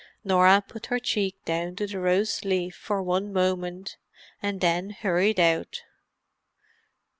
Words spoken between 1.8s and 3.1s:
the rose leaf one